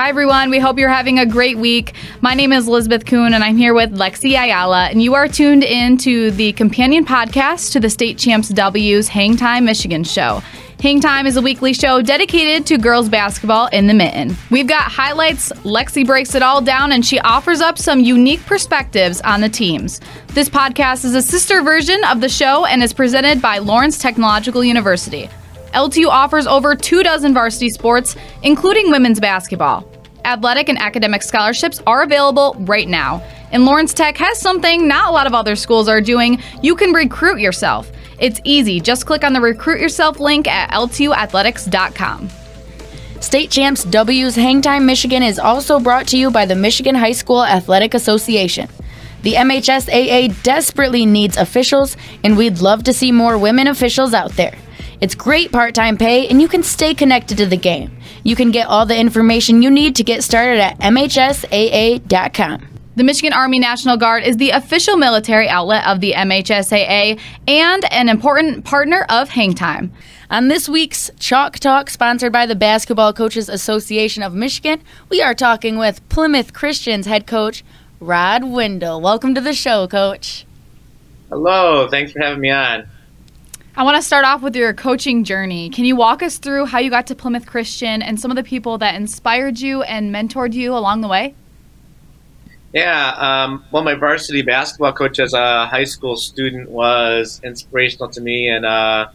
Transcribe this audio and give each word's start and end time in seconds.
Hi, 0.00 0.08
everyone. 0.08 0.50
We 0.50 0.60
hope 0.60 0.78
you're 0.78 0.88
having 0.88 1.18
a 1.18 1.26
great 1.26 1.58
week. 1.58 1.94
My 2.20 2.34
name 2.34 2.52
is 2.52 2.68
Elizabeth 2.68 3.04
Kuhn, 3.04 3.34
and 3.34 3.42
I'm 3.42 3.56
here 3.56 3.74
with 3.74 3.90
Lexi 3.90 4.30
Ayala, 4.30 4.86
and 4.86 5.02
you 5.02 5.14
are 5.14 5.26
tuned 5.26 5.64
in 5.64 5.96
to 5.98 6.30
the 6.30 6.52
companion 6.52 7.04
podcast 7.04 7.72
to 7.72 7.80
the 7.80 7.90
State 7.90 8.16
Champs 8.16 8.48
W's 8.48 9.08
Hang 9.08 9.36
Time 9.36 9.64
Michigan 9.64 10.04
show. 10.04 10.40
Hang 10.82 10.98
Time 10.98 11.26
is 11.26 11.36
a 11.36 11.42
weekly 11.42 11.74
show 11.74 12.00
dedicated 12.00 12.66
to 12.68 12.78
girls 12.78 13.10
basketball 13.10 13.66
in 13.66 13.86
the 13.86 13.92
mitten. 13.92 14.34
We've 14.50 14.66
got 14.66 14.84
highlights, 14.84 15.52
Lexi 15.62 16.06
breaks 16.06 16.34
it 16.34 16.42
all 16.42 16.62
down, 16.62 16.92
and 16.92 17.04
she 17.04 17.20
offers 17.20 17.60
up 17.60 17.76
some 17.76 18.00
unique 18.00 18.40
perspectives 18.46 19.20
on 19.20 19.42
the 19.42 19.50
teams. 19.50 20.00
This 20.28 20.48
podcast 20.48 21.04
is 21.04 21.14
a 21.14 21.20
sister 21.20 21.60
version 21.60 22.02
of 22.04 22.22
the 22.22 22.30
show 22.30 22.64
and 22.64 22.82
is 22.82 22.94
presented 22.94 23.42
by 23.42 23.58
Lawrence 23.58 23.98
Technological 23.98 24.64
University. 24.64 25.28
LTU 25.74 26.06
offers 26.06 26.46
over 26.46 26.74
two 26.74 27.02
dozen 27.02 27.34
varsity 27.34 27.68
sports, 27.68 28.16
including 28.42 28.90
women's 28.90 29.20
basketball. 29.20 29.86
Athletic 30.24 30.70
and 30.70 30.78
academic 30.78 31.22
scholarships 31.22 31.82
are 31.86 32.04
available 32.04 32.56
right 32.60 32.88
now. 32.88 33.22
And 33.52 33.66
Lawrence 33.66 33.92
Tech 33.92 34.16
has 34.16 34.40
something 34.40 34.88
not 34.88 35.10
a 35.10 35.12
lot 35.12 35.26
of 35.26 35.34
other 35.34 35.56
schools 35.56 35.88
are 35.88 36.00
doing. 36.00 36.42
You 36.62 36.74
can 36.74 36.92
recruit 36.92 37.38
yourself. 37.38 37.92
It's 38.20 38.40
easy. 38.44 38.80
Just 38.80 39.06
click 39.06 39.24
on 39.24 39.32
the 39.32 39.40
Recruit 39.40 39.80
Yourself 39.80 40.20
link 40.20 40.46
at 40.46 40.70
ltuathletics.com. 40.70 42.28
State 43.20 43.50
Champs 43.50 43.84
W's 43.84 44.36
Hangtime 44.36 44.84
Michigan 44.84 45.22
is 45.22 45.38
also 45.38 45.80
brought 45.80 46.06
to 46.08 46.16
you 46.16 46.30
by 46.30 46.46
the 46.46 46.54
Michigan 46.54 46.94
High 46.94 47.12
School 47.12 47.44
Athletic 47.44 47.94
Association. 47.94 48.68
The 49.22 49.34
MHSAA 49.34 50.42
desperately 50.42 51.04
needs 51.04 51.36
officials, 51.36 51.96
and 52.24 52.36
we'd 52.36 52.60
love 52.60 52.84
to 52.84 52.92
see 52.92 53.12
more 53.12 53.36
women 53.36 53.66
officials 53.66 54.14
out 54.14 54.32
there. 54.32 54.56
It's 55.00 55.14
great 55.14 55.52
part 55.52 55.74
time 55.74 55.96
pay, 55.96 56.28
and 56.28 56.40
you 56.40 56.48
can 56.48 56.62
stay 56.62 56.94
connected 56.94 57.38
to 57.38 57.46
the 57.46 57.56
game. 57.56 57.96
You 58.22 58.36
can 58.36 58.50
get 58.50 58.66
all 58.66 58.86
the 58.86 58.98
information 58.98 59.62
you 59.62 59.70
need 59.70 59.96
to 59.96 60.04
get 60.04 60.22
started 60.24 60.60
at 60.60 60.78
MHSAA.com. 60.80 62.66
The 63.00 63.04
Michigan 63.04 63.32
Army 63.32 63.58
National 63.58 63.96
Guard 63.96 64.24
is 64.24 64.36
the 64.36 64.50
official 64.50 64.98
military 64.98 65.48
outlet 65.48 65.86
of 65.86 66.02
the 66.02 66.12
MHSAA 66.12 67.18
and 67.48 67.90
an 67.90 68.10
important 68.10 68.66
partner 68.66 69.06
of 69.08 69.30
Hangtime. 69.30 69.88
On 70.28 70.48
this 70.48 70.68
week's 70.68 71.10
Chalk 71.18 71.58
Talk, 71.58 71.88
sponsored 71.88 72.30
by 72.30 72.44
the 72.44 72.54
Basketball 72.54 73.14
Coaches 73.14 73.48
Association 73.48 74.22
of 74.22 74.34
Michigan, 74.34 74.82
we 75.08 75.22
are 75.22 75.32
talking 75.32 75.78
with 75.78 76.06
Plymouth 76.10 76.52
Christians 76.52 77.06
head 77.06 77.26
coach 77.26 77.64
Rod 78.00 78.44
Windle. 78.44 79.00
Welcome 79.00 79.34
to 79.34 79.40
the 79.40 79.54
show, 79.54 79.88
Coach. 79.88 80.44
Hello, 81.30 81.88
thanks 81.88 82.12
for 82.12 82.20
having 82.20 82.40
me 82.40 82.50
on. 82.50 82.86
I 83.76 83.82
want 83.82 83.96
to 83.96 84.02
start 84.02 84.26
off 84.26 84.42
with 84.42 84.54
your 84.54 84.74
coaching 84.74 85.24
journey. 85.24 85.70
Can 85.70 85.86
you 85.86 85.96
walk 85.96 86.22
us 86.22 86.36
through 86.36 86.66
how 86.66 86.80
you 86.80 86.90
got 86.90 87.06
to 87.06 87.14
Plymouth 87.14 87.46
Christian 87.46 88.02
and 88.02 88.20
some 88.20 88.30
of 88.30 88.36
the 88.36 88.44
people 88.44 88.76
that 88.76 88.94
inspired 88.94 89.58
you 89.58 89.80
and 89.84 90.14
mentored 90.14 90.52
you 90.52 90.74
along 90.74 91.00
the 91.00 91.08
way? 91.08 91.34
Yeah, 92.72 93.14
um, 93.18 93.64
well, 93.72 93.82
my 93.82 93.94
varsity 93.94 94.42
basketball 94.42 94.92
coach 94.92 95.18
as 95.18 95.32
a 95.34 95.66
high 95.66 95.84
school 95.84 96.16
student 96.16 96.70
was 96.70 97.40
inspirational 97.42 98.08
to 98.10 98.20
me, 98.20 98.48
and 98.48 98.64
uh, 98.64 99.08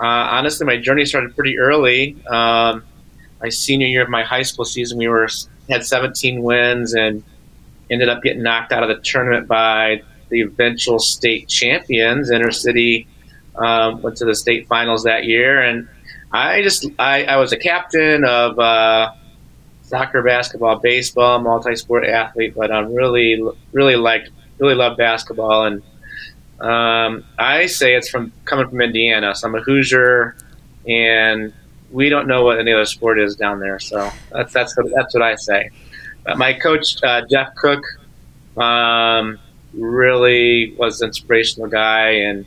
uh, 0.00 0.04
honestly, 0.04 0.66
my 0.66 0.78
journey 0.78 1.04
started 1.04 1.36
pretty 1.36 1.58
early. 1.58 2.16
Um, 2.26 2.84
my 3.40 3.50
senior 3.50 3.86
year 3.86 4.02
of 4.02 4.08
my 4.08 4.24
high 4.24 4.42
school 4.42 4.64
season, 4.64 4.98
we 4.98 5.06
were 5.06 5.28
had 5.70 5.84
17 5.84 6.42
wins 6.42 6.94
and 6.94 7.22
ended 7.88 8.08
up 8.08 8.22
getting 8.22 8.42
knocked 8.42 8.72
out 8.72 8.82
of 8.82 8.88
the 8.88 9.00
tournament 9.02 9.46
by 9.46 10.02
the 10.30 10.40
eventual 10.40 10.98
state 10.98 11.48
champions, 11.48 12.30
Intercity 12.30 13.06
um, 13.54 14.02
went 14.02 14.16
to 14.16 14.24
the 14.24 14.34
state 14.34 14.66
finals 14.66 15.04
that 15.04 15.24
year, 15.24 15.60
and 15.60 15.88
I 16.32 16.62
just 16.62 16.86
I, 16.98 17.24
I 17.24 17.36
was 17.36 17.52
a 17.52 17.58
captain 17.58 18.24
of 18.24 18.58
uh, 18.58 19.12
soccer, 19.92 20.22
basketball, 20.22 20.76
baseball, 20.78 21.38
multi-sport 21.38 22.06
athlete, 22.06 22.54
but 22.56 22.72
I'm 22.72 22.94
really 22.94 23.40
really 23.72 23.96
liked 23.96 24.30
really 24.58 24.74
love 24.74 24.96
basketball, 24.96 25.66
and 25.66 25.82
um, 26.60 27.24
I 27.38 27.66
say 27.66 27.94
it's 27.94 28.08
from 28.08 28.32
coming 28.46 28.68
from 28.68 28.80
Indiana, 28.80 29.34
so 29.34 29.48
I'm 29.48 29.54
a 29.54 29.60
Hoosier, 29.60 30.34
and 30.88 31.52
we 31.90 32.08
don't 32.08 32.26
know 32.26 32.42
what 32.42 32.58
any 32.58 32.72
other 32.72 32.86
sport 32.86 33.20
is 33.20 33.36
down 33.36 33.60
there, 33.60 33.78
so 33.78 34.10
that's 34.30 34.54
that's 34.54 34.74
what, 34.78 34.86
that's 34.94 35.12
what 35.12 35.22
I 35.22 35.34
say. 35.34 35.68
But 36.24 36.38
my 36.38 36.54
coach 36.54 36.96
uh, 37.02 37.26
Jeff 37.30 37.54
Cook 37.56 37.84
um, 38.56 39.38
really 39.74 40.74
was 40.78 41.02
an 41.02 41.08
inspirational 41.08 41.68
guy, 41.68 42.12
and 42.12 42.46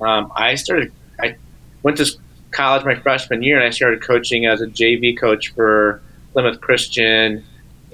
um, 0.00 0.32
I 0.34 0.54
started. 0.54 0.90
I 1.20 1.36
went 1.82 1.98
to 1.98 2.06
college 2.50 2.86
my 2.86 2.94
freshman 2.94 3.42
year, 3.42 3.58
and 3.58 3.66
I 3.66 3.70
started 3.70 4.00
coaching 4.00 4.46
as 4.46 4.62
a 4.62 4.66
JV 4.66 5.18
coach 5.18 5.52
for 5.52 6.00
Plymouth 6.38 6.60
Christian 6.60 7.44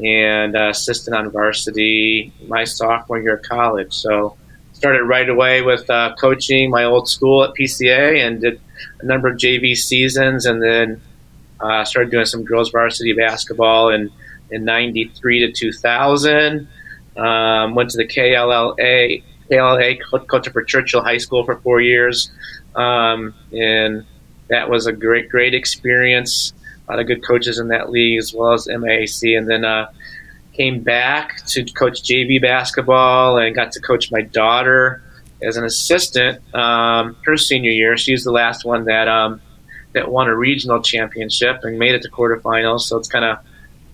and 0.05 0.55
uh, 0.55 0.69
assistant 0.69 1.17
on 1.17 1.31
varsity 1.31 2.31
my 2.47 2.65
sophomore 2.65 3.19
year 3.19 3.37
of 3.37 3.43
college. 3.43 3.95
So 3.95 4.37
started 4.75 5.05
right 5.05 5.31
away 5.31 5.63
with 5.63 5.89
uh, 5.89 6.15
coaching 6.21 6.69
my 6.69 6.85
old 6.85 7.09
school 7.09 7.43
at 7.43 7.55
PCA 7.55 8.23
and 8.23 8.43
did 8.43 8.61
a 9.01 9.07
number 9.07 9.29
of 9.29 9.39
JV 9.39 9.75
seasons, 9.75 10.45
and 10.45 10.63
then 10.63 11.01
uh, 11.59 11.87
started 11.87 12.11
doing 12.11 12.27
some 12.27 12.45
girls 12.45 12.71
varsity 12.71 13.15
basketball 13.15 13.89
in 13.89 14.11
in 14.51 14.67
'93 14.67 15.47
to 15.47 15.53
2000. 15.53 16.69
Um, 17.17 17.75
went 17.75 17.89
to 17.91 17.97
the 17.97 18.07
KLLA 18.07 19.23
KLA, 19.49 19.95
coaching 20.29 20.53
for 20.53 20.63
Churchill 20.63 21.03
High 21.03 21.17
School 21.17 21.45
for 21.45 21.57
four 21.61 21.81
years, 21.81 22.31
um, 22.75 23.35
and 23.53 24.05
that 24.51 24.69
was 24.69 24.87
a 24.87 24.93
great, 24.93 25.31
great 25.31 25.55
experience. 25.55 26.53
A 26.87 26.93
lot 26.93 27.01
of 27.01 27.07
good 27.07 27.25
coaches 27.25 27.59
in 27.59 27.69
that 27.69 27.91
league, 27.91 28.19
as 28.19 28.35
well 28.35 28.53
as 28.53 28.67
MAAC, 28.67 29.37
and 29.37 29.49
then 29.49 29.65
uh, 29.65 29.91
came 30.53 30.83
back 30.83 31.45
to 31.47 31.65
coach 31.65 32.03
JV 32.03 32.41
basketball 32.41 33.39
and 33.39 33.55
got 33.55 33.73
to 33.73 33.81
coach 33.81 34.11
my 34.13 34.23
daughter 34.23 35.03
as 35.43 35.57
an 35.57 35.65
assistant 35.65 36.43
um, 36.55 37.17
her 37.25 37.37
senior 37.37 37.71
year. 37.71 37.97
She's 37.97 38.25
the 38.25 38.33
last 38.33 38.65
one 38.65 38.85
that 38.85 39.09
um, 39.09 39.41
that 39.93 40.11
won 40.11 40.29
a 40.29 40.37
regional 40.37 40.83
championship 40.83 41.61
and 41.63 41.79
made 41.79 41.95
it 41.95 42.03
to 42.03 42.11
quarterfinals. 42.11 42.81
So 42.81 42.99
it's 42.99 43.09
kind 43.09 43.25
of 43.25 43.39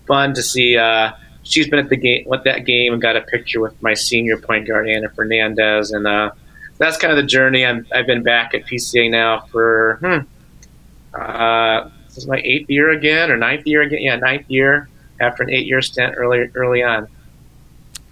fun 0.06 0.34
to 0.34 0.42
see. 0.42 0.76
Uh, 0.76 1.12
she's 1.42 1.68
been 1.68 1.78
at 1.78 1.88
the 1.88 1.96
game 1.96 2.24
with 2.26 2.44
that 2.44 2.64
game 2.64 2.92
and 2.92 3.00
got 3.00 3.16
a 3.16 3.22
picture 3.22 3.60
with 3.60 3.80
my 3.82 3.94
senior 3.94 4.36
point 4.36 4.66
guard 4.66 4.88
Anna 4.88 5.08
Fernandez, 5.10 5.90
and 5.92 6.06
uh, 6.06 6.30
that's 6.78 6.96
kind 6.96 7.12
of 7.12 7.16
the 7.16 7.26
journey. 7.26 7.64
i 7.64 7.82
have 7.92 8.06
been 8.06 8.22
back 8.22 8.54
at 8.54 8.66
PCA 8.66 9.10
now 9.10 9.40
for 9.52 9.98
hmm, 10.00 11.20
uh, 11.20 11.90
this 12.20 12.26
is 12.26 12.28
my 12.28 12.42
eighth 12.44 12.68
year 12.68 12.90
again 12.90 13.30
or 13.30 13.38
ninth 13.38 13.66
year 13.66 13.80
again. 13.80 14.02
Yeah, 14.02 14.16
ninth 14.16 14.44
year 14.48 14.88
after 15.20 15.42
an 15.42 15.48
eight 15.48 15.66
year 15.66 15.80
stint 15.80 16.14
early 16.18 16.50
early 16.54 16.82
on. 16.82 17.08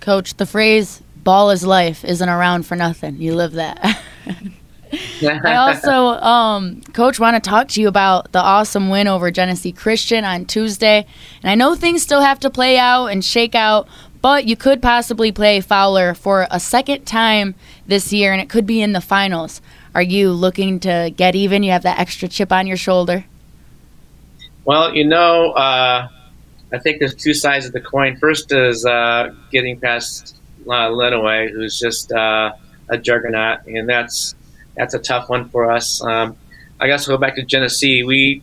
Coach, 0.01 0.35
the 0.39 0.47
phrase 0.47 1.03
"ball 1.17 1.51
is 1.51 1.67
life" 1.67 2.05
isn't 2.07 2.29
around 2.29 2.65
for 2.65 2.75
nothing. 2.75 3.21
You 3.21 3.35
live 3.35 3.53
that. 3.53 4.01
I 5.23 5.57
also, 5.57 6.19
um, 6.27 6.81
Coach, 6.95 7.21
want 7.21 7.43
to 7.43 7.47
talk 7.47 7.69
to 7.69 7.81
you 7.83 7.89
about 7.89 8.33
the 8.33 8.41
awesome 8.41 8.89
win 8.89 9.07
over 9.07 9.31
Genesee 9.31 9.73
Christian 9.73 10.25
on 10.25 10.47
Tuesday. 10.47 11.05
And 11.43 11.51
I 11.51 11.55
know 11.55 11.75
things 11.75 12.03
still 12.03 12.23
have 12.23 12.41
to 12.41 12.49
play 12.49 12.79
out 12.79 13.09
and 13.09 13.23
shake 13.23 13.55
out, 13.55 13.87
but 14.23 14.47
you 14.47 14.57
could 14.57 14.81
possibly 14.81 15.31
play 15.31 15.61
Fowler 15.61 16.15
for 16.15 16.47
a 16.51 16.59
second 16.59 17.05
time 17.05 17.55
this 17.87 18.15
year, 18.15 18.33
and 18.33 18.41
it 18.41 18.49
could 18.49 18.65
be 18.65 18.81
in 18.81 18.95
the 18.95 19.03
finals. 19.03 19.61
Are 19.95 20.01
you 20.01 20.33
looking 20.33 20.81
to 20.81 21.13
get 21.15 21.35
even? 21.35 21.63
You 21.63 21.73
have 21.73 21.83
that 21.83 21.99
extra 21.99 22.27
chip 22.27 22.51
on 22.51 22.67
your 22.67 22.79
shoulder? 22.79 23.27
Well, 24.69 24.95
you 24.95 25.07
know, 25.07 25.53
uh, 25.53 26.09
I 26.71 26.79
think 26.79 26.99
there's 26.99 27.15
two 27.15 27.33
sides 27.33 27.65
of 27.65 27.73
the 27.73 27.81
coin. 27.81 28.19
First 28.19 28.53
is 28.53 28.85
uh, 28.85 29.35
getting 29.51 29.81
past 29.81 30.37
uh, 30.71 30.91
who's 31.49 31.79
just 31.79 32.13
uh, 32.13 32.53
a 32.91 32.99
juggernaut, 32.99 33.65
and 33.67 33.89
that's 33.89 34.35
that's 34.77 34.93
a 34.93 34.99
tough 34.99 35.31
one 35.31 35.49
for 35.49 35.73
us. 35.73 36.05
Um, 36.05 36.37
I 36.79 36.87
guess 36.87 37.09
we'll 37.09 37.17
go 37.17 37.21
back 37.23 37.37
to 37.37 37.45
Genesee. 37.45 38.03
We 38.03 38.43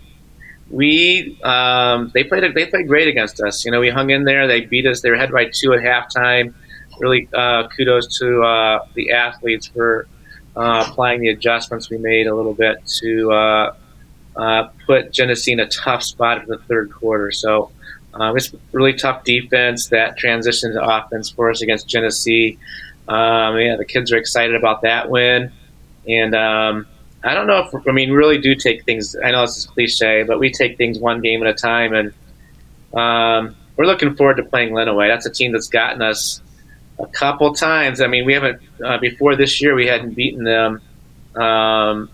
we 0.72 1.40
um, 1.44 2.10
they 2.16 2.24
played 2.24 2.56
they 2.56 2.66
played 2.66 2.88
great 2.88 3.08
against 3.08 3.40
us. 3.40 3.64
You 3.64 3.70
know, 3.70 3.80
we 3.80 3.92
hung 3.92 4.10
in 4.10 4.24
there. 4.24 4.48
They 4.48 4.62
beat 4.62 4.88
us. 4.88 5.02
They 5.02 5.12
were 5.12 5.18
ahead 5.18 5.32
by 5.32 5.52
two 5.54 5.74
at 5.74 5.82
halftime. 5.82 6.56
Really, 7.00 7.30
uh, 7.36 7.68
kudos 7.68 8.18
to 8.18 8.42
uh, 8.42 8.88
the 8.96 9.12
athletes 9.12 9.68
for 9.68 10.08
uh, 10.56 10.88
applying 10.88 11.22
the 11.22 11.30
adjustments 11.30 11.92
we 11.92 12.00
made 12.00 12.26
a 12.26 12.34
little 12.34 12.56
bit 12.56 12.78
to 13.02 13.76
uh, 14.36 14.40
uh, 14.40 14.70
put 14.86 15.12
Genesee 15.12 15.54
in 15.54 15.60
a 15.60 15.68
tough 15.68 16.04
spot 16.04 16.42
for 16.46 16.58
the 16.58 16.64
third 16.64 16.92
quarter. 16.92 17.32
So 17.32 17.72
um, 18.14 18.36
it's 18.38 18.54
really 18.72 18.94
tough 18.94 19.24
defense 19.24 19.88
that 19.90 20.18
transitioned 20.18 20.74
to 20.74 20.84
offense 20.84 21.30
for 21.30 21.50
us 21.50 21.62
against 21.62 21.88
Genesee. 21.88 22.58
Um, 23.08 23.58
yeah, 23.58 23.76
the 23.78 23.86
kids 23.86 24.12
are 24.12 24.18
excited 24.18 24.56
about 24.56 24.82
that 24.82 25.10
win. 25.10 25.52
And 26.08 26.36
um, 26.36 26.88
I 27.24 27.34
don't 27.34 27.48
know 27.48 27.70
if 27.72 27.88
I 27.88 27.92
mean 27.92 28.12
really 28.12 28.38
do 28.38 28.56
take 28.56 28.84
things. 28.86 29.16
I 29.16 29.32
know 29.32 29.42
this 29.42 29.58
is 29.58 29.66
cliche, 29.66 30.24
but 30.24 30.40
we 30.40 30.52
take 30.52 30.78
things 30.78 31.00
one 31.00 31.22
game 31.22 31.42
at 31.44 31.50
a 31.50 31.54
time, 31.54 31.94
and 31.94 32.14
um, 32.94 33.56
we're 33.76 33.86
looking 33.86 34.16
forward 34.16 34.38
to 34.38 34.44
playing 34.44 34.74
Lenawee. 34.74 35.08
That's 35.08 35.26
a 35.26 35.32
team 35.32 35.52
that's 35.52 35.70
gotten 35.70 36.02
us 36.02 36.42
a 37.00 37.08
couple 37.08 37.54
times. 37.54 38.02
I 38.02 38.08
mean, 38.08 38.26
we 38.26 38.34
haven't 38.34 38.62
uh, 38.84 38.98
before 39.00 39.36
this 39.36 39.62
year. 39.62 39.76
We 39.76 39.88
hadn't 39.88 40.14
beaten 40.14 40.44
them 40.44 40.82
Um, 41.36 42.10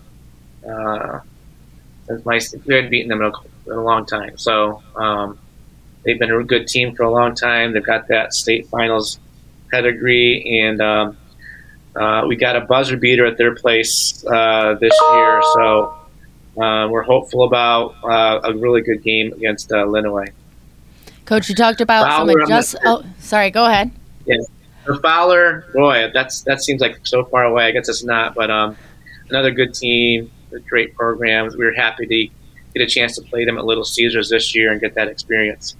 uh, 0.68 1.20
since 2.12 2.24
my 2.26 2.40
we 2.66 2.74
had 2.74 2.90
beaten 2.90 3.08
them 3.08 3.22
in 3.22 3.32
a, 3.32 3.70
in 3.70 3.78
a 3.78 3.82
long 3.82 4.06
time, 4.06 4.36
so 4.36 4.82
um, 4.96 5.38
they've 6.04 6.18
been 6.18 6.30
a 6.30 6.44
good 6.44 6.66
team 6.66 6.94
for 6.94 7.04
a 7.04 7.10
long 7.10 7.34
time. 7.34 7.72
They've 7.72 7.84
got 7.84 8.08
that 8.08 8.34
state 8.34 8.66
finals 8.68 9.18
pedigree, 9.70 10.60
and 10.60 10.80
um, 10.80 11.16
uh, 11.96 12.24
we 12.26 12.36
got 12.36 12.56
a 12.56 12.60
buzzer 12.60 12.96
beater 12.96 13.26
at 13.26 13.38
their 13.38 13.54
place 13.54 14.24
uh, 14.26 14.74
this 14.80 14.92
year. 15.12 15.42
So 15.54 15.98
uh, 16.60 16.88
we're 16.88 17.02
hopeful 17.02 17.44
about 17.44 17.94
uh, 18.04 18.40
a 18.44 18.54
really 18.54 18.82
good 18.82 19.02
game 19.02 19.32
against 19.32 19.72
uh, 19.72 19.86
Coach, 21.24 21.48
you 21.48 21.54
talked 21.54 21.80
about 21.80 22.06
Fowler, 22.06 22.32
some 22.32 22.42
adjust. 22.42 22.76
Oh, 22.84 23.04
sorry. 23.18 23.50
Go 23.50 23.64
ahead. 23.64 23.90
Yeah, 24.26 24.36
for 24.84 24.96
Fowler, 25.00 25.64
boy, 25.72 26.10
that's 26.12 26.42
that 26.42 26.62
seems 26.62 26.80
like 26.80 26.98
so 27.04 27.24
far 27.24 27.44
away. 27.44 27.66
I 27.66 27.70
guess 27.70 27.88
it's 27.88 28.04
not, 28.04 28.34
but 28.34 28.50
um, 28.50 28.76
another 29.28 29.50
good 29.50 29.72
team, 29.72 30.30
great 30.60 30.94
programs. 30.94 31.56
We 31.56 31.64
were 31.64 31.72
happy 31.72 32.06
to 32.06 32.28
get 32.74 32.82
a 32.82 32.86
chance 32.86 33.16
to 33.16 33.22
play 33.22 33.44
them 33.44 33.58
at 33.58 33.64
Little 33.64 33.84
Caesars 33.84 34.30
this 34.30 34.54
year 34.54 34.72
and 34.72 34.80
get 34.80 34.94
that 34.94 35.08
experience. 35.08 35.76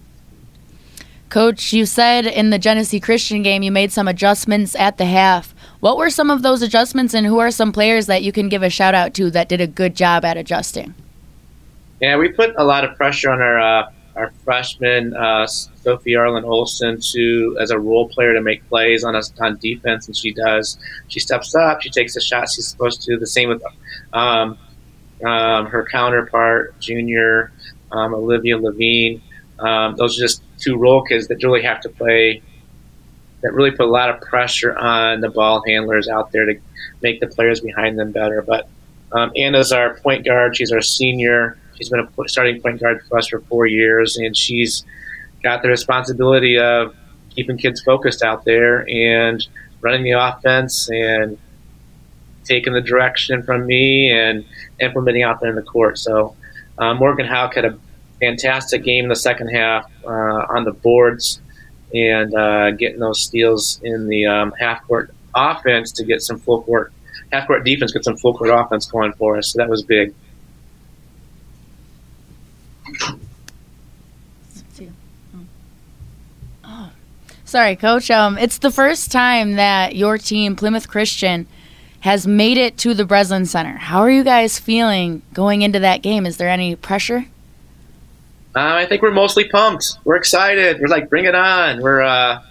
Coach, 1.29 1.73
you 1.73 1.87
said 1.87 2.27
in 2.27 2.51
the 2.51 2.59
Genesee 2.59 3.01
Christian 3.01 3.43
game 3.43 3.63
you 3.63 3.73
made 3.73 3.91
some 3.91 4.07
adjustments 4.07 4.77
at 4.77 4.99
the 4.99 5.07
half. 5.07 5.55
What 5.81 5.97
were 5.97 6.11
some 6.11 6.31
of 6.31 6.43
those 6.43 6.61
adjustments, 6.61 7.15
and 7.15 7.27
who 7.27 7.39
are 7.39 7.51
some 7.51 7.73
players 7.73 8.07
that 8.07 8.23
you 8.23 8.33
can 8.33 8.49
give 8.51 8.63
a 8.63 8.69
shout 8.69 8.95
out 8.95 9.15
to 9.15 9.31
that 9.31 9.49
did 9.49 9.61
a 9.61 9.67
good 9.67 9.97
job 9.97 10.25
at 10.25 10.37
adjusting? 10.37 10.95
Yeah, 12.01 12.19
we 12.19 12.29
put 12.29 12.55
a 12.57 12.65
lot 12.65 12.85
of 12.85 12.97
pressure 12.97 13.31
on 13.31 13.41
our 13.41 13.59
uh, 13.59 13.91
our 14.17 14.31
freshman 14.45 15.15
uh, 15.15 15.47
Sophie 15.47 16.17
Arlen 16.17 16.45
Olson 16.45 16.99
to 17.13 17.57
as 17.61 17.71
a 17.71 17.79
role 17.79 18.09
player 18.09 18.35
to 18.35 18.41
make 18.41 18.67
plays 18.69 19.05
on 19.05 19.17
us 19.17 19.33
on 19.41 19.57
defense, 19.59 20.07
and 20.07 20.17
she 20.17 20.33
does. 20.33 20.79
She 21.09 21.21
steps 21.21 21.55
up, 21.55 21.83
she 21.83 21.91
takes 21.91 22.15
the 22.15 22.21
shot 22.21 22.49
she's 22.55 22.69
supposed 22.69 23.03
to. 23.03 23.19
The 23.19 23.27
same 23.27 23.49
with 23.49 23.63
um, 24.13 24.59
um, 25.25 25.67
her 25.67 25.87
counterpart, 25.91 26.79
junior 26.81 27.53
um, 27.91 28.15
Olivia 28.15 28.59
Levine. 28.59 29.23
Um, 29.59 29.97
those 29.97 30.19
are 30.19 30.23
just 30.23 30.43
two 30.59 30.77
role 30.77 31.03
kids 31.03 31.29
that 31.29 31.43
really 31.43 31.63
have 31.63 31.81
to 31.83 31.89
play, 31.89 32.43
that 33.43 33.53
really 33.53 33.71
put 33.71 33.87
a 33.87 33.91
lot 33.91 34.11
of 34.11 34.21
pressure 34.21 34.77
on 34.77 35.21
the 35.21 35.31
ball 35.31 35.63
handlers 35.67 36.09
out 36.09 36.33
there 36.33 36.47
to 36.47 36.61
make 37.01 37.21
the 37.21 37.29
players 37.29 37.61
behind 37.61 37.99
them 37.99 38.13
better. 38.13 38.43
But 38.43 38.69
um, 39.13 39.31
Anna's 39.37 39.73
our 39.73 39.95
point 40.01 40.25
guard. 40.25 40.57
She's 40.57 40.73
our 40.73 40.81
senior. 40.81 41.59
She's 41.83 41.91
been 41.91 42.01
a 42.01 42.29
starting 42.29 42.61
point 42.61 42.81
guard 42.81 43.05
for 43.09 43.19
us 43.19 43.27
for 43.27 43.41
four 43.41 43.67
years, 43.67 44.17
and 44.17 44.37
she's 44.37 44.85
got 45.43 45.63
the 45.63 45.69
responsibility 45.69 46.57
of 46.57 46.95
keeping 47.31 47.59
kids 47.59 47.83
focused 47.83 48.23
out 48.23 48.45
there 48.45 48.89
and 48.89 49.45
running 49.81 50.05
the 50.05 50.13
offense 50.13 50.89
and 50.91 51.37
taking 52.45 52.73
the 52.73 52.81
direction 52.81 53.43
from 53.43 53.67
me 53.67 54.13
and 54.13 54.45
implementing 54.81 55.25
out 55.25 55.41
there 55.41 55.51
in 55.51 55.57
the 55.57 55.63
court. 55.63 55.99
So 55.99 56.37
uh, 56.79 56.95
Morgan 56.95 57.27
Houck 57.27 57.57
had 57.57 57.65
a 57.65 57.77
fantastic 58.21 58.85
game 58.85 59.07
in 59.07 59.09
the 59.09 59.17
second 59.17 59.49
half 59.49 59.91
uh, 60.05 60.09
on 60.09 60.63
the 60.63 60.73
boards 60.73 61.41
and 61.93 62.33
uh, 62.33 62.71
getting 62.71 63.01
those 63.01 63.21
steals 63.21 63.81
in 63.83 64.07
the 64.07 64.27
um, 64.27 64.53
half 64.57 64.87
court 64.87 65.13
offense 65.35 65.91
to 65.93 66.05
get 66.05 66.23
some 66.23 66.39
full 66.39 66.63
court 66.63 66.93
half 67.33 67.49
court 67.49 67.65
defense, 67.65 67.93
get 67.93 68.05
some 68.05 68.17
full 68.17 68.35
court 68.35 68.51
offense 68.51 68.87
going 68.87 69.13
for 69.15 69.37
us. 69.37 69.53
So 69.53 69.59
that 69.59 69.69
was 69.69 69.83
big. 69.83 70.15
Sorry, 77.53 77.77
Coach. 77.77 78.11
Um, 78.11 78.39
it's 78.39 78.57
the 78.57 78.71
first 78.71 79.13
time 79.13 79.57
that 79.57 79.95
your 79.95 80.17
team, 80.17 80.57
Plymouth 80.57 80.89
Christian, 80.89 81.47
has 82.01 82.27
made 82.27 82.57
it 82.57 82.79
to 82.79 82.95
the 82.95 83.05
Breslin 83.05 83.45
Center. 83.45 83.77
How 83.77 84.01
are 84.01 84.11
you 84.11 84.25
guys 84.25 84.59
feeling 84.59 85.21
going 85.35 85.61
into 85.61 85.79
that 85.81 86.01
game? 86.01 86.25
Is 86.25 86.39
there 86.39 86.49
any 86.49 86.75
pressure? 86.77 87.27
Uh, 88.57 88.75
I 88.75 88.87
think 88.87 89.03
we're 89.03 89.13
mostly 89.13 89.49
pumped. 89.51 89.99
We're 90.03 90.17
excited. 90.17 90.81
We're 90.81 90.89
like, 90.89 91.11
bring 91.11 91.27
it 91.27 91.35
on. 91.35 91.83
We're 91.83 92.01
uh, 92.01 92.43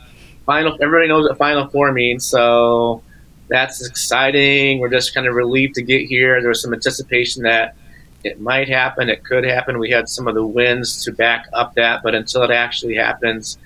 final. 0.45 0.77
Everybody 0.79 1.09
knows 1.09 1.27
what 1.27 1.35
Final 1.39 1.67
Four 1.67 1.91
means, 1.93 2.25
so 2.25 3.01
that's 3.47 3.83
exciting. 3.83 4.77
We're 4.77 4.89
just 4.89 5.15
kind 5.15 5.25
of 5.25 5.33
relieved 5.33 5.73
to 5.75 5.81
get 5.81 6.05
here. 6.05 6.39
There 6.41 6.49
was 6.49 6.61
some 6.61 6.75
anticipation 6.75 7.41
that 7.41 7.75
it 8.23 8.39
might 8.39 8.69
happen. 8.69 9.09
It 9.09 9.23
could 9.23 9.43
happen. 9.43 9.79
We 9.79 9.89
had 9.89 10.09
some 10.09 10.27
of 10.27 10.35
the 10.35 10.45
wins 10.45 11.03
to 11.05 11.11
back 11.11 11.47
up 11.53 11.75
that, 11.75 12.01
but 12.03 12.15
until 12.15 12.43
it 12.43 12.51
actually 12.51 12.95
happens, 12.95 13.57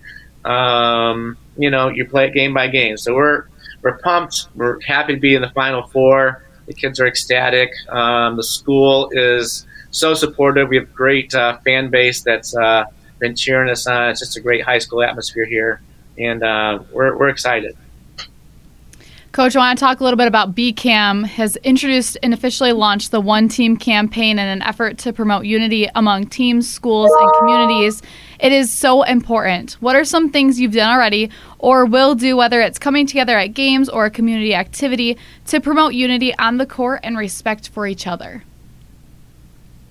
um, 0.43 1.37
you 1.57 1.69
know, 1.69 1.89
you 1.89 2.05
play 2.05 2.27
it 2.27 2.33
game 2.33 2.53
by 2.53 2.67
game. 2.67 2.97
So 2.97 3.13
we're 3.13 3.45
we're 3.81 3.97
pumped. 3.99 4.47
We're 4.55 4.79
happy 4.81 5.15
to 5.15 5.19
be 5.19 5.35
in 5.35 5.41
the 5.41 5.49
Final 5.51 5.87
Four. 5.87 6.43
The 6.67 6.73
kids 6.73 6.99
are 6.99 7.07
ecstatic. 7.07 7.71
Um, 7.89 8.37
the 8.37 8.43
school 8.43 9.09
is 9.11 9.65
so 9.91 10.13
supportive. 10.13 10.69
We 10.69 10.77
have 10.77 10.93
great 10.93 11.33
uh, 11.33 11.57
fan 11.59 11.89
base 11.89 12.21
that's 12.23 12.55
uh, 12.55 12.85
been 13.19 13.35
cheering 13.35 13.69
us 13.69 13.85
on. 13.87 14.09
It's 14.09 14.19
just 14.19 14.37
a 14.37 14.41
great 14.41 14.63
high 14.63 14.79
school 14.79 15.03
atmosphere 15.03 15.45
here, 15.45 15.81
and 16.17 16.43
uh, 16.43 16.79
we're, 16.91 17.15
we're 17.17 17.29
excited. 17.29 17.77
Coach, 19.35 19.53
I 19.53 19.59
want 19.59 19.77
to 19.77 19.83
talk 19.83 19.99
a 19.99 20.03
little 20.05 20.15
bit 20.15 20.29
about 20.29 20.55
BCAM 20.55 21.25
has 21.25 21.57
introduced 21.57 22.17
and 22.23 22.33
officially 22.33 22.71
launched 22.71 23.11
the 23.11 23.19
One 23.19 23.49
Team 23.49 23.75
campaign 23.75 24.39
in 24.39 24.47
an 24.47 24.61
effort 24.61 24.97
to 24.99 25.11
promote 25.11 25.43
unity 25.43 25.89
among 25.93 26.27
teams, 26.27 26.69
schools, 26.69 27.11
and 27.11 27.29
communities. 27.39 28.01
It 28.39 28.53
is 28.53 28.71
so 28.71 29.03
important. 29.03 29.73
What 29.81 29.97
are 29.97 30.05
some 30.05 30.29
things 30.29 30.57
you've 30.57 30.71
done 30.71 30.89
already 30.89 31.31
or 31.59 31.83
will 31.83 32.15
do, 32.15 32.37
whether 32.37 32.61
it's 32.61 32.79
coming 32.79 33.05
together 33.05 33.37
at 33.37 33.47
games 33.47 33.89
or 33.89 34.05
a 34.05 34.09
community 34.09 34.55
activity, 34.55 35.17
to 35.47 35.59
promote 35.59 35.95
unity 35.95 36.33
on 36.37 36.55
the 36.55 36.65
court 36.65 37.01
and 37.03 37.17
respect 37.17 37.67
for 37.67 37.85
each 37.85 38.07
other? 38.07 38.41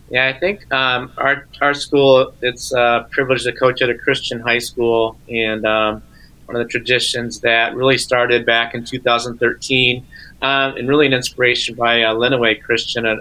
Yeah, 0.09 0.27
I 0.27 0.39
think 0.39 0.73
um, 0.73 1.13
our 1.19 1.47
our 1.61 1.75
school 1.75 2.33
it's 2.41 2.73
a 2.73 3.07
privilege 3.11 3.43
to 3.43 3.53
coach 3.53 3.83
at 3.83 3.91
a 3.91 3.95
Christian 3.99 4.41
high 4.41 4.61
school, 4.61 5.19
and 5.29 5.67
um, 5.67 6.03
one 6.47 6.57
of 6.57 6.63
the 6.63 6.69
traditions 6.69 7.41
that 7.41 7.75
really 7.75 7.99
started 7.99 8.45
back 8.45 8.75
in 8.75 8.85
2013, 8.85 10.07
um, 10.43 10.77
and 10.77 10.89
really 10.89 11.07
an 11.07 11.13
inspiration 11.13 11.75
by 11.75 12.03
uh, 12.03 12.15
Lenawee 12.15 12.63
Christian, 12.63 13.07
a, 13.07 13.17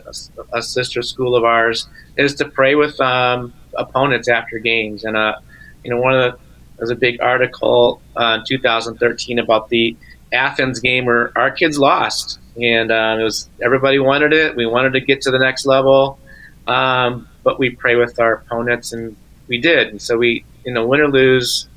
a, 0.51 0.61
sister 0.61 1.01
school 1.01 1.35
of 1.35 1.43
ours, 1.43 1.87
is 2.17 2.35
to 2.35 2.45
pray 2.45 2.75
with 2.75 2.99
um, 2.99 3.53
opponents 3.77 4.27
after 4.27 4.59
games. 4.59 5.03
And 5.03 5.15
uh, 5.15 5.35
you 5.83 5.89
know, 5.89 5.99
one 5.99 6.13
of 6.13 6.33
the 6.33 6.39
there's 6.77 6.89
a 6.89 6.95
big 6.95 7.21
article 7.21 8.01
uh, 8.17 8.39
in 8.39 8.45
2013 8.45 9.39
about 9.39 9.69
the 9.69 9.95
Athens 10.33 10.79
game 10.79 11.05
where 11.05 11.31
our 11.37 11.51
kids 11.51 11.77
lost, 11.77 12.39
and 12.61 12.91
um, 12.91 13.19
it 13.19 13.23
was 13.23 13.49
everybody 13.61 13.99
wanted 13.99 14.33
it. 14.33 14.55
We 14.55 14.65
wanted 14.65 14.93
to 14.93 14.99
get 14.99 15.21
to 15.21 15.31
the 15.31 15.39
next 15.39 15.65
level 15.65 16.19
um, 16.67 17.27
but 17.43 17.59
we 17.59 17.71
pray 17.71 17.95
with 17.95 18.19
our 18.19 18.33
opponents, 18.33 18.93
and 18.93 19.15
we 19.47 19.57
did. 19.59 19.89
And 19.89 20.01
so 20.01 20.17
we, 20.17 20.45
you 20.65 20.73
know, 20.73 20.87
win 20.87 21.01
or 21.01 21.09
lose, 21.09 21.67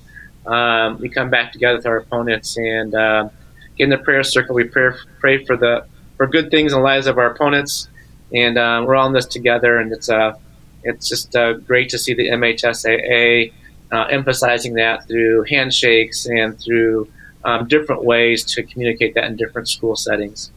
um, 0.47 0.99
we 0.99 1.09
come 1.09 1.31
back 1.31 1.53
together 1.53 1.76
with 1.76 1.87
our 1.87 1.97
opponents 1.99 2.57
and 2.57 2.95
uh, 2.95 3.29
get 3.76 3.85
in 3.85 3.91
the 3.91 3.99
prayer 3.99 4.23
circle. 4.23 4.55
We 4.55 4.65
pray, 4.65 4.91
pray 5.19 5.45
for 5.45 5.57
the 5.57 5.87
for 6.17 6.26
good 6.26 6.50
things 6.50 6.73
in 6.73 6.79
the 6.79 6.85
lives 6.85 7.07
of 7.07 7.19
our 7.19 7.31
opponents, 7.31 7.88
and 8.33 8.57
uh, 8.57 8.85
we're 8.87 8.95
all 8.95 9.07
in 9.07 9.12
this 9.12 9.26
together. 9.26 9.79
And 9.79 9.93
it's 9.93 10.09
uh, 10.09 10.35
it's 10.83 11.09
just 11.09 11.35
uh, 11.35 11.55
great 11.55 11.91
to 11.91 11.99
see 11.99 12.15
the 12.15 12.29
MHSAA 12.29 13.53
uh, 13.93 14.03
emphasizing 14.05 14.75
that 14.75 15.07
through 15.07 15.45
handshakes 15.45 16.26
and 16.26 16.59
through 16.59 17.11
um, 17.45 17.67
different 17.69 18.05
ways 18.05 18.45
to 18.45 18.62
communicate 18.62 19.15
that 19.15 19.25
in 19.25 19.37
different 19.37 19.69
school 19.69 19.97
settings. 19.97 20.50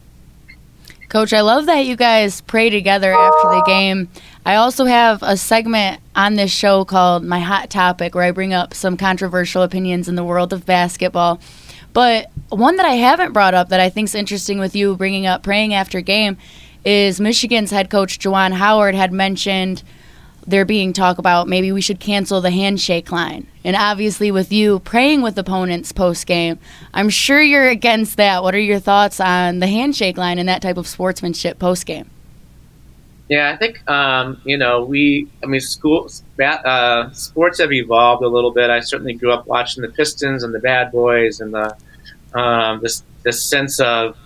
Coach, 1.08 1.32
I 1.32 1.40
love 1.40 1.66
that 1.66 1.86
you 1.86 1.96
guys 1.96 2.40
pray 2.40 2.70
together 2.70 3.12
after 3.12 3.48
the 3.48 3.64
game. 3.66 4.08
I 4.44 4.56
also 4.56 4.84
have 4.86 5.22
a 5.22 5.36
segment 5.36 6.00
on 6.16 6.34
this 6.34 6.50
show 6.50 6.84
called 6.84 7.24
My 7.24 7.40
Hot 7.40 7.70
Topic 7.70 8.14
where 8.14 8.24
I 8.24 8.30
bring 8.30 8.52
up 8.54 8.74
some 8.74 8.96
controversial 8.96 9.62
opinions 9.62 10.08
in 10.08 10.14
the 10.14 10.24
world 10.24 10.52
of 10.52 10.66
basketball. 10.66 11.40
But 11.92 12.30
one 12.48 12.76
that 12.76 12.86
I 12.86 12.94
haven't 12.94 13.32
brought 13.32 13.54
up 13.54 13.68
that 13.68 13.80
I 13.80 13.90
think 13.90 14.08
is 14.08 14.14
interesting 14.14 14.58
with 14.58 14.74
you 14.74 14.96
bringing 14.96 15.26
up 15.26 15.42
praying 15.42 15.74
after 15.74 16.00
game 16.00 16.36
is 16.84 17.20
Michigan's 17.20 17.70
head 17.70 17.90
coach 17.90 18.18
Juwan 18.18 18.52
Howard 18.52 18.94
had 18.94 19.12
mentioned– 19.12 19.82
there 20.46 20.64
being 20.64 20.92
talk 20.92 21.18
about 21.18 21.48
maybe 21.48 21.72
we 21.72 21.80
should 21.80 22.00
cancel 22.00 22.40
the 22.40 22.50
handshake 22.50 23.12
line. 23.12 23.46
And 23.64 23.76
obviously, 23.76 24.30
with 24.30 24.52
you 24.52 24.80
praying 24.80 25.22
with 25.22 25.38
opponents 25.38 25.92
post 25.92 26.26
game, 26.26 26.58
I'm 26.94 27.08
sure 27.08 27.40
you're 27.40 27.68
against 27.68 28.16
that. 28.16 28.42
What 28.42 28.54
are 28.54 28.60
your 28.60 28.80
thoughts 28.80 29.20
on 29.20 29.58
the 29.60 29.66
handshake 29.66 30.16
line 30.16 30.38
and 30.38 30.48
that 30.48 30.62
type 30.62 30.76
of 30.76 30.86
sportsmanship 30.86 31.58
post 31.58 31.86
game? 31.86 32.10
Yeah, 33.30 33.52
I 33.52 33.56
think 33.56 33.88
um, 33.88 34.42
you 34.44 34.58
know 34.58 34.84
we. 34.84 35.28
I 35.42 35.46
mean, 35.46 35.60
school 35.60 36.10
uh, 36.42 37.10
sports 37.12 37.60
have 37.60 37.72
evolved 37.72 38.24
a 38.24 38.28
little 38.28 38.50
bit. 38.50 38.70
I 38.70 38.80
certainly 38.80 39.14
grew 39.14 39.30
up 39.32 39.46
watching 39.46 39.82
the 39.82 39.88
Pistons 39.88 40.42
and 40.42 40.52
the 40.52 40.58
Bad 40.58 40.90
Boys 40.90 41.40
and 41.40 41.54
the 41.54 41.76
um, 42.34 42.80
this 42.82 43.04
this 43.22 43.40
sense 43.40 43.78
of 43.78 44.16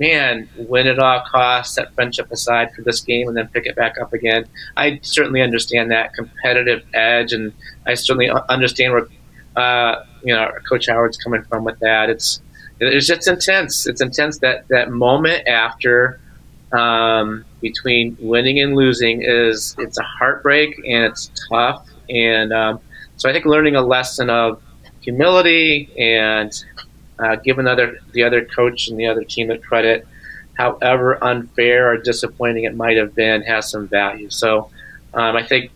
man, 0.00 0.48
win 0.56 0.88
at 0.88 0.98
all 0.98 1.22
costs, 1.30 1.76
set 1.76 1.94
friendship 1.94 2.32
aside 2.32 2.72
for 2.74 2.82
this 2.82 3.00
game, 3.00 3.28
and 3.28 3.36
then 3.36 3.46
pick 3.46 3.64
it 3.66 3.76
back 3.76 3.96
up 4.00 4.12
again. 4.12 4.44
I 4.76 4.98
certainly 5.02 5.40
understand 5.40 5.92
that 5.92 6.14
competitive 6.14 6.82
edge, 6.94 7.32
and 7.32 7.52
I 7.86 7.94
certainly 7.94 8.28
understand 8.48 8.92
where 8.92 9.06
uh, 9.54 10.04
you 10.24 10.34
know 10.34 10.50
Coach 10.68 10.88
Howard's 10.88 11.16
coming 11.16 11.44
from 11.44 11.62
with 11.62 11.78
that. 11.78 12.10
It's 12.10 12.42
it's 12.80 13.06
just 13.06 13.28
intense. 13.28 13.86
It's 13.86 14.00
intense 14.00 14.38
that 14.40 14.66
that 14.66 14.90
moment 14.90 15.46
after 15.46 16.18
um, 16.72 17.44
between 17.60 18.16
winning 18.20 18.60
and 18.60 18.74
losing 18.74 19.22
is 19.22 19.74
it's 19.78 19.98
a 19.98 20.02
heartbreak 20.02 20.76
and 20.78 21.04
it's 21.04 21.30
tough. 21.50 21.86
And 22.08 22.52
um, 22.52 22.80
so 23.16 23.28
I 23.28 23.32
think 23.32 23.44
learning 23.44 23.76
a 23.76 23.82
lesson 23.82 24.30
of 24.30 24.62
humility 25.00 25.90
and 25.98 26.52
uh, 27.18 27.36
giving 27.36 27.66
other 27.66 27.98
the 28.12 28.22
other 28.22 28.44
coach 28.44 28.88
and 28.88 28.98
the 28.98 29.06
other 29.06 29.24
team 29.24 29.48
the 29.48 29.58
credit, 29.58 30.06
however 30.54 31.22
unfair 31.22 31.90
or 31.90 31.96
disappointing 31.96 32.64
it 32.64 32.76
might 32.76 32.96
have 32.96 33.14
been, 33.14 33.42
has 33.42 33.70
some 33.70 33.88
value. 33.88 34.30
So 34.30 34.70
um, 35.14 35.36
I 35.36 35.42
think 35.42 35.72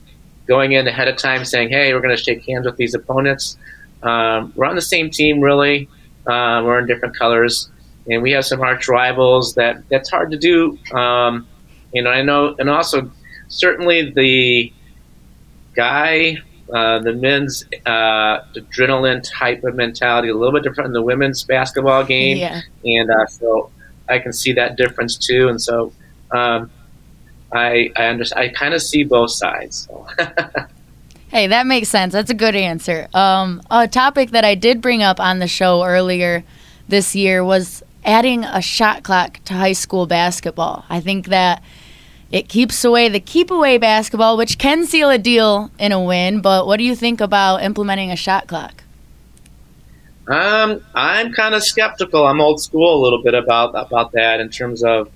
going 0.46 0.72
in 0.72 0.86
ahead 0.86 1.08
of 1.08 1.16
time 1.16 1.44
saying, 1.44 1.70
"Hey, 1.70 1.92
we're 1.92 2.00
going 2.00 2.16
to 2.16 2.22
shake 2.22 2.44
hands 2.46 2.66
with 2.66 2.76
these 2.76 2.94
opponents." 2.94 3.56
Um, 4.02 4.52
we're 4.54 4.66
on 4.66 4.76
the 4.76 4.82
same 4.82 5.10
team, 5.10 5.40
really. 5.40 5.88
Uh, 6.26 6.62
we're 6.64 6.78
in 6.78 6.86
different 6.86 7.16
colors 7.16 7.70
and 8.08 8.22
we 8.22 8.32
have 8.32 8.44
some 8.44 8.60
arch 8.60 8.88
rivals 8.88 9.54
that 9.54 9.88
that's 9.88 10.10
hard 10.10 10.30
to 10.32 10.36
do. 10.36 10.78
Um, 10.92 11.46
you 11.92 12.02
know, 12.02 12.10
I 12.10 12.22
know, 12.22 12.54
and 12.58 12.68
also 12.70 13.10
certainly 13.48 14.10
the 14.10 14.72
guy, 15.74 16.36
uh, 16.72 16.98
the 17.00 17.12
men's 17.12 17.64
uh, 17.86 18.40
adrenaline 18.54 19.22
type 19.24 19.62
of 19.64 19.74
mentality, 19.74 20.28
a 20.28 20.34
little 20.34 20.52
bit 20.52 20.62
different 20.62 20.88
in 20.88 20.92
the 20.92 21.02
women's 21.02 21.42
basketball 21.44 22.04
game, 22.04 22.38
Yeah. 22.38 22.60
and 22.84 23.10
uh, 23.10 23.26
so 23.26 23.70
I 24.08 24.18
can 24.18 24.32
see 24.32 24.52
that 24.54 24.76
difference 24.76 25.16
too. 25.16 25.48
And 25.48 25.60
so 25.60 25.92
um, 26.30 26.70
I 27.52 27.90
I 27.96 28.06
understand. 28.06 28.40
I 28.40 28.48
kind 28.52 28.74
of 28.74 28.82
see 28.82 29.04
both 29.04 29.30
sides. 29.30 29.88
So. 29.88 30.06
Hey, 31.28 31.46
that 31.46 31.66
makes 31.66 31.88
sense. 31.88 32.12
That's 32.12 32.30
a 32.30 32.34
good 32.34 32.54
answer. 32.54 33.08
Um, 33.14 33.62
a 33.70 33.88
topic 33.88 34.32
that 34.32 34.44
I 34.44 34.54
did 34.54 34.82
bring 34.82 35.02
up 35.02 35.18
on 35.18 35.38
the 35.38 35.48
show 35.48 35.82
earlier 35.82 36.44
this 36.88 37.16
year 37.16 37.42
was 37.42 37.82
adding 38.04 38.44
a 38.44 38.60
shot 38.60 39.02
clock 39.02 39.40
to 39.44 39.54
high 39.54 39.72
school 39.72 40.06
basketball. 40.06 40.84
I 40.88 41.00
think 41.00 41.26
that 41.26 41.62
it 42.30 42.48
keeps 42.48 42.84
away 42.84 43.08
the 43.08 43.20
keep 43.20 43.50
away 43.50 43.78
basketball, 43.78 44.36
which 44.36 44.58
can 44.58 44.86
seal 44.86 45.10
a 45.10 45.18
deal 45.18 45.70
in 45.78 45.92
a 45.92 46.02
win. 46.02 46.40
But 46.40 46.66
what 46.66 46.78
do 46.78 46.84
you 46.84 46.96
think 46.96 47.20
about 47.20 47.62
implementing 47.62 48.10
a 48.10 48.16
shot 48.16 48.48
clock? 48.48 48.82
Um, 50.26 50.82
I'm 50.94 51.32
kind 51.32 51.54
of 51.54 51.62
skeptical. 51.62 52.26
I'm 52.26 52.40
old 52.40 52.60
school 52.60 53.00
a 53.00 53.00
little 53.02 53.22
bit 53.22 53.34
about 53.34 53.70
about 53.74 54.12
that 54.12 54.40
in 54.40 54.48
terms 54.48 54.82
of 54.82 55.10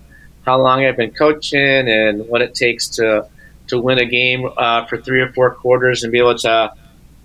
how 0.44 0.60
long 0.60 0.84
I've 0.84 0.96
been 0.96 1.12
coaching 1.12 1.88
and 1.88 2.28
what 2.28 2.42
it 2.42 2.54
takes 2.54 2.88
to 2.96 3.28
to 3.68 3.80
win 3.80 3.98
a 3.98 4.04
game 4.04 4.48
uh, 4.56 4.84
for 4.86 4.96
three 4.96 5.20
or 5.20 5.32
four 5.32 5.54
quarters 5.54 6.02
and 6.02 6.12
be 6.12 6.18
able 6.18 6.36
to 6.38 6.72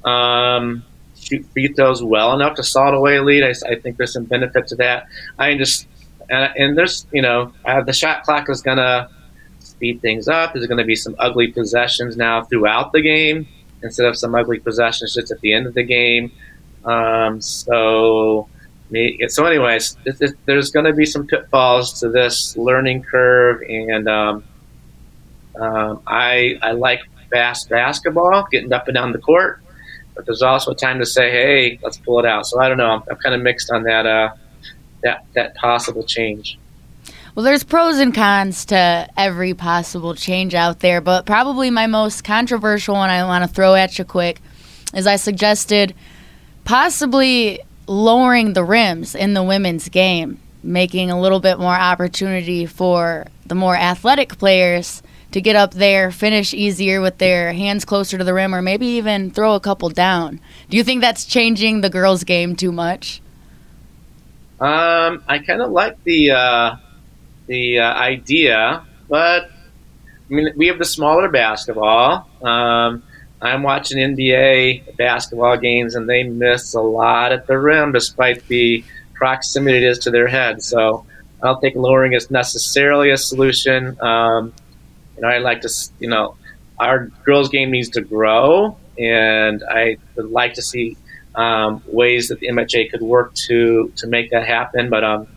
um, 0.08 0.84
shoot 1.22 1.46
free 1.54 1.68
throws 1.70 2.04
well 2.04 2.34
enough 2.34 2.56
to 2.56 2.64
saw 2.64 2.90
it 2.90 2.94
away 2.94 3.20
lead. 3.20 3.44
I, 3.44 3.54
I 3.70 3.76
think 3.80 3.98
there's 3.98 4.14
some 4.14 4.26
benefit 4.26 4.68
to 4.68 4.76
that. 4.78 5.08
I 5.38 5.56
just 5.56 5.88
and, 6.30 6.52
and 6.58 6.78
there's 6.78 7.06
you 7.12 7.22
know 7.22 7.54
uh, 7.66 7.82
the 7.82 7.94
shot 7.94 8.24
clock 8.24 8.50
is 8.50 8.62
gonna 8.62 9.10
speed 9.60 10.02
things 10.02 10.28
up. 10.28 10.54
There's 10.54 10.68
to 10.68 10.84
be 10.84 10.96
some 10.96 11.16
ugly 11.20 11.48
possessions 11.48 12.18
now 12.18 12.44
throughout 12.44 12.92
the 12.92 13.02
game 13.02 13.48
instead 13.84 14.06
of 14.06 14.18
some 14.18 14.36
ugly 14.36 14.60
possessions 14.60 15.16
just 15.16 15.32
at 15.32 15.42
the 15.42 15.54
end 15.54 15.68
of 15.68 15.74
the 15.74 15.84
game. 15.84 16.32
Um, 16.86 17.42
so, 17.42 18.48
so 19.28 19.46
anyways, 19.46 19.98
there's 20.46 20.72
going 20.72 20.86
to 20.86 20.94
be 20.94 21.06
some 21.06 21.28
pitfalls 21.28 22.00
to 22.00 22.10
this 22.10 22.56
learning 22.58 23.04
curve, 23.04 23.62
and 23.64 24.08
um, 24.08 24.44
um, 25.60 26.02
I 26.06 26.60
I 26.62 26.72
like 26.72 27.02
fast 27.32 27.70
basketball, 27.70 28.48
getting 28.52 28.74
up 28.74 28.88
and 28.88 28.96
down 28.96 29.12
the 29.12 29.20
court, 29.20 29.62
but 30.16 30.26
there's 30.26 30.42
also 30.42 30.72
a 30.72 30.76
time 30.76 31.00
to 31.00 31.06
say, 31.06 31.32
hey, 31.32 31.80
let's 31.84 31.98
pull 31.98 32.20
it 32.20 32.26
out. 32.26 32.46
So 32.46 32.60
I 32.60 32.68
don't 32.68 32.78
know. 32.78 32.90
I'm, 32.90 33.04
I'm 33.10 33.18
kind 33.18 33.36
of 33.36 33.42
mixed 33.42 33.72
on 33.72 33.84
that 33.84 34.06
uh, 34.06 34.34
that 35.04 35.26
that 35.34 35.56
possible 35.56 36.04
change. 36.04 36.58
Well, 37.34 37.46
there's 37.46 37.64
pros 37.64 38.00
and 38.00 38.14
cons 38.14 38.66
to 38.66 39.08
every 39.16 39.54
possible 39.54 40.16
change 40.16 40.54
out 40.54 40.82
there, 40.82 41.00
but 41.00 41.26
probably 41.26 41.70
my 41.70 41.88
most 41.88 42.26
controversial 42.26 42.96
one 42.96 43.10
I 43.10 43.24
want 43.24 43.44
to 43.46 43.48
throw 43.48 43.74
at 43.74 43.98
you 43.98 44.04
quick 44.04 44.42
is 44.94 45.08
I 45.08 45.16
suggested 45.16 45.96
possibly 46.66 47.62
lowering 47.88 48.52
the 48.52 48.66
rims 48.66 49.16
in 49.16 49.34
the 49.34 49.44
women's 49.44 49.88
game, 49.88 50.40
making 50.62 51.10
a 51.10 51.20
little 51.20 51.40
bit 51.40 51.58
more 51.58 51.74
opportunity 51.74 52.66
for 52.66 53.28
the 53.46 53.56
more 53.56 53.78
athletic 53.78 54.38
players 54.38 55.02
to 55.32 55.42
get 55.42 55.56
up 55.56 55.74
there, 55.74 56.12
finish 56.12 56.54
easier 56.54 57.02
with 57.02 57.18
their 57.18 57.54
hands 57.54 57.86
closer 57.86 58.18
to 58.18 58.24
the 58.24 58.34
rim, 58.34 58.54
or 58.54 58.62
maybe 58.62 58.86
even 58.86 59.32
throw 59.32 59.56
a 59.56 59.60
couple 59.60 59.90
down. 59.90 60.40
Do 60.70 60.78
you 60.78 60.84
think 60.84 61.02
that's 61.02 61.26
changing 61.26 61.82
the 61.82 61.90
girls' 61.90 62.24
game 62.24 62.56
too 62.56 62.72
much? 62.72 63.22
Um, 64.60 65.24
I 65.28 65.40
kind 65.40 65.62
of 65.62 65.72
like 65.72 66.04
the 66.04 66.32
uh, 66.32 66.76
the 67.48 67.80
uh, 67.80 67.94
idea, 67.94 68.86
but 69.10 69.50
I 70.30 70.34
mean, 70.34 70.54
we 70.56 70.68
have 70.68 70.78
the 70.78 70.86
smaller 70.86 71.30
basketball. 71.30 72.30
Um, 72.42 73.04
I'm 73.42 73.64
watching 73.64 73.98
NBA 73.98 74.98
basketball 74.98 75.58
games, 75.58 75.96
and 75.96 76.08
they 76.08 76.24
miss 76.24 76.76
a 76.76 76.82
lot 76.82 77.32
at 77.32 77.48
the 77.48 77.58
rim, 77.58 77.92
despite 77.92 78.48
the 78.48 78.84
proximity 79.14 79.78
it 79.78 79.84
is 79.84 80.00
to 80.00 80.12
their 80.12 80.28
head. 80.28 80.62
So 80.62 81.06
I 81.42 81.48
don't 81.48 81.60
think 81.60 81.76
lowering 81.76 82.14
is 82.14 82.30
necessarily 82.30 83.10
a 83.10 83.18
solution. 83.18 84.00
Um, 84.00 84.54
you 85.22 85.28
know, 85.28 85.34
I'd 85.36 85.44
like 85.44 85.62
to, 85.62 85.70
you 86.00 86.10
know, 86.10 86.36
our 86.80 87.06
girls' 87.24 87.50
game 87.50 87.72
needs 87.72 87.90
to 87.90 88.02
grow, 88.02 88.78
and 88.98 89.64
I 89.70 89.98
would 90.16 90.32
like 90.32 90.56
to 90.56 90.62
see 90.62 90.98
um, 91.36 91.84
ways 91.86 92.30
that 92.30 92.40
the 92.40 92.48
MHA 92.48 92.90
could 92.90 93.02
work 93.02 93.34
to 93.48 93.94
to 93.98 94.08
make 94.08 94.32
that 94.32 94.48
happen. 94.48 94.90
But 94.90 95.04
um, 95.04 95.28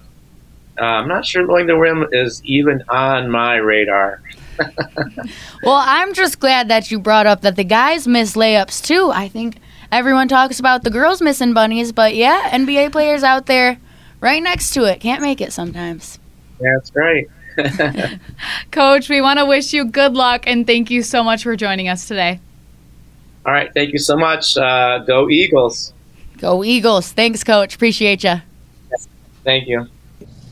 uh, 0.79 0.85
I'm 0.85 1.09
not 1.09 1.27
sure 1.27 1.47
lowering 1.47 1.67
the 1.67 1.77
rim 1.77 2.07
is 2.13 2.43
even 2.45 2.83
on 2.89 3.31
my 3.31 3.57
radar. 3.57 4.23
well, 5.63 5.83
I'm 5.85 6.15
just 6.15 6.41
glad 6.41 6.69
that 6.69 6.91
you 6.91 6.99
brought 6.99 7.27
up 7.27 7.43
that 7.43 7.57
the 7.57 7.65
guys 7.65 8.09
miss 8.09 8.35
layups 8.35 8.83
too. 8.83 9.11
I 9.13 9.29
think 9.29 9.59
everyone 9.93 10.29
talks 10.29 10.59
about 10.59 10.83
the 10.83 10.91
girls 10.91 11.21
missing 11.21 11.53
bunnies, 11.53 11.93
but 11.93 12.15
yeah, 12.15 12.51
NBA 12.53 12.93
players 12.93 13.23
out 13.23 13.47
there 13.47 13.79
right 14.21 14.43
next 14.43 14.73
to 14.75 14.85
it 14.85 15.01
can't 15.01 15.21
make 15.21 15.41
it 15.43 15.53
sometimes. 15.53 16.19
That's 16.59 16.95
right. 16.95 17.29
Coach, 18.71 19.09
we 19.09 19.21
want 19.21 19.39
to 19.39 19.47
wish 19.47 19.73
you 19.73 19.85
good 19.85 20.15
luck 20.15 20.45
and 20.47 20.67
thank 20.67 20.91
you 20.91 21.03
so 21.03 21.23
much 21.23 21.43
for 21.43 21.57
joining 21.57 21.89
us 21.89 22.09
today. 22.09 22.41
All 23.47 23.53
right, 23.53 23.73
thank 23.75 23.93
you 23.93 23.99
so 23.99 24.17
much. 24.17 24.57
Uh, 24.57 25.01
go 25.01 25.29
Eagles. 25.29 25.93
Go 26.39 26.65
Eagles. 26.65 27.13
Thanks, 27.13 27.45
Coach. 27.45 27.75
Appreciate 27.75 28.25
you. 28.25 28.37
Yes, 28.91 29.09
thank 29.45 29.69
you. 29.69 29.87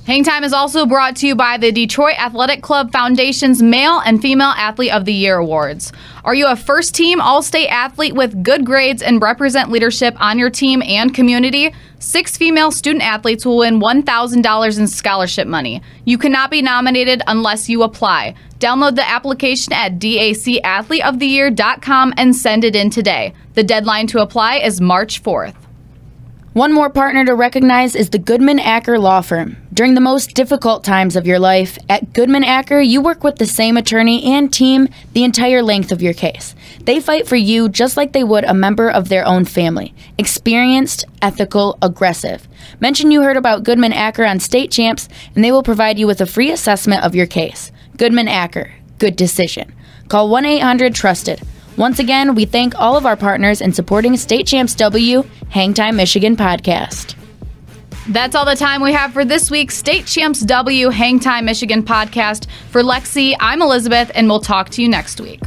Hang 0.04 0.24
Time 0.24 0.42
is 0.42 0.52
also 0.52 0.84
brought 0.84 1.14
to 1.16 1.28
you 1.28 1.36
by 1.36 1.58
the 1.58 1.70
Detroit 1.70 2.18
Athletic 2.18 2.60
Club 2.60 2.90
Foundation's 2.90 3.62
Male 3.62 4.00
and 4.04 4.20
Female 4.20 4.52
Athlete 4.56 4.92
of 4.92 5.04
the 5.04 5.12
Year 5.12 5.36
Awards. 5.36 5.92
Are 6.24 6.34
you 6.34 6.48
a 6.48 6.56
first 6.56 6.92
team 6.92 7.20
All 7.20 7.40
State 7.40 7.68
athlete 7.68 8.12
with 8.12 8.42
good 8.42 8.66
grades 8.66 9.00
and 9.00 9.22
represent 9.22 9.70
leadership 9.70 10.16
on 10.18 10.40
your 10.40 10.50
team 10.50 10.82
and 10.82 11.14
community? 11.14 11.72
Six 12.02 12.36
female 12.36 12.70
student 12.72 13.04
athletes 13.04 13.46
will 13.46 13.58
win 13.58 13.78
$1,000 13.78 14.78
in 14.78 14.88
scholarship 14.88 15.46
money. 15.46 15.80
You 16.04 16.18
cannot 16.18 16.50
be 16.50 16.60
nominated 16.60 17.22
unless 17.28 17.68
you 17.68 17.84
apply. 17.84 18.34
Download 18.58 18.96
the 18.96 19.08
application 19.08 19.72
at 19.72 20.00
dacathleteoftheyear.com 20.00 22.14
and 22.16 22.34
send 22.34 22.64
it 22.64 22.74
in 22.74 22.90
today. 22.90 23.34
The 23.54 23.62
deadline 23.62 24.08
to 24.08 24.20
apply 24.20 24.56
is 24.56 24.80
March 24.80 25.22
4th. 25.22 25.61
One 26.52 26.74
more 26.74 26.90
partner 26.90 27.24
to 27.24 27.34
recognize 27.34 27.96
is 27.96 28.10
the 28.10 28.18
Goodman 28.18 28.58
Acker 28.58 28.98
Law 28.98 29.22
Firm. 29.22 29.56
During 29.72 29.94
the 29.94 30.02
most 30.02 30.34
difficult 30.34 30.84
times 30.84 31.16
of 31.16 31.26
your 31.26 31.38
life, 31.38 31.78
at 31.88 32.12
Goodman 32.12 32.44
Acker, 32.44 32.78
you 32.78 33.00
work 33.00 33.24
with 33.24 33.36
the 33.36 33.46
same 33.46 33.78
attorney 33.78 34.22
and 34.34 34.52
team 34.52 34.88
the 35.14 35.24
entire 35.24 35.62
length 35.62 35.90
of 35.90 36.02
your 36.02 36.12
case. 36.12 36.54
They 36.84 37.00
fight 37.00 37.26
for 37.26 37.36
you 37.36 37.70
just 37.70 37.96
like 37.96 38.12
they 38.12 38.22
would 38.22 38.44
a 38.44 38.52
member 38.52 38.90
of 38.90 39.08
their 39.08 39.26
own 39.26 39.46
family. 39.46 39.94
Experienced, 40.18 41.06
ethical, 41.22 41.78
aggressive. 41.80 42.46
Mention 42.80 43.10
you 43.10 43.22
heard 43.22 43.38
about 43.38 43.64
Goodman 43.64 43.94
Acker 43.94 44.26
on 44.26 44.38
State 44.38 44.70
Champs, 44.70 45.08
and 45.34 45.42
they 45.42 45.52
will 45.52 45.62
provide 45.62 45.98
you 45.98 46.06
with 46.06 46.20
a 46.20 46.26
free 46.26 46.50
assessment 46.50 47.02
of 47.02 47.14
your 47.14 47.26
case. 47.26 47.72
Goodman 47.96 48.28
Acker, 48.28 48.74
good 48.98 49.16
decision. 49.16 49.72
Call 50.08 50.28
1 50.28 50.44
800 50.44 50.94
Trusted. 50.94 51.40
Once 51.76 51.98
again, 51.98 52.34
we 52.34 52.44
thank 52.44 52.78
all 52.78 52.96
of 52.96 53.06
our 53.06 53.16
partners 53.16 53.60
in 53.60 53.72
supporting 53.72 54.16
State 54.16 54.46
Champs 54.46 54.74
W 54.74 55.22
Hangtime 55.50 55.94
Michigan 55.94 56.36
podcast. 56.36 57.14
That's 58.08 58.34
all 58.34 58.44
the 58.44 58.56
time 58.56 58.82
we 58.82 58.92
have 58.92 59.12
for 59.12 59.24
this 59.24 59.50
week's 59.50 59.76
State 59.76 60.06
Champs 60.06 60.40
W 60.40 60.90
Hangtime 60.90 61.44
Michigan 61.44 61.82
podcast. 61.82 62.46
For 62.70 62.82
Lexi, 62.82 63.34
I'm 63.40 63.62
Elizabeth, 63.62 64.10
and 64.14 64.28
we'll 64.28 64.40
talk 64.40 64.68
to 64.70 64.82
you 64.82 64.88
next 64.88 65.20
week. 65.20 65.40